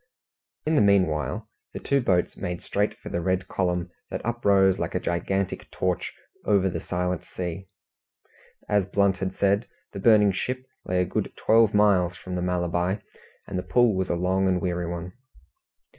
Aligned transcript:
In 0.65 0.73
the 0.73 0.81
meanwhile 0.81 1.47
the 1.73 1.79
two 1.79 2.01
boats 2.01 2.35
made 2.35 2.63
straight 2.63 2.97
for 2.97 3.09
the 3.09 3.21
red 3.21 3.47
column 3.47 3.91
that 4.09 4.25
uprose 4.25 4.79
like 4.79 4.95
a 4.95 4.99
gigantic 4.99 5.69
torch 5.69 6.11
over 6.43 6.67
the 6.71 6.79
silent 6.79 7.23
sea. 7.23 7.67
As 8.67 8.87
Blunt 8.87 9.17
had 9.17 9.35
said, 9.35 9.67
the 9.93 9.99
burning 9.99 10.31
ship 10.31 10.65
lay 10.85 11.01
a 11.01 11.05
good 11.05 11.31
twelve 11.35 11.75
miles 11.75 12.15
from 12.17 12.33
the 12.33 12.41
Malabar, 12.41 12.99
and 13.47 13.59
the 13.59 13.61
pull 13.61 13.95
was 13.95 14.09
a 14.09 14.15
long 14.15 14.47
and 14.47 14.57
a 14.57 14.59
weary 14.59 14.87
one. 14.89 15.13